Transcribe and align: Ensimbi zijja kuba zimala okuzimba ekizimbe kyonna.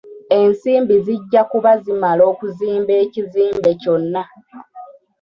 Ensimbi 0.39 0.95
zijja 1.05 1.41
kuba 1.51 1.71
zimala 1.83 2.21
okuzimba 2.31 2.93
ekizimbe 3.03 3.69
kyonna. 3.81 4.23